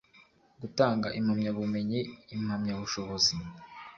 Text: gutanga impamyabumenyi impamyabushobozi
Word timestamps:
gutanga 0.61 1.07
impamyabumenyi 1.19 1.99
impamyabushobozi 2.35 3.35